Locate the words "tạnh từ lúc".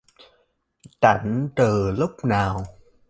1.01-2.11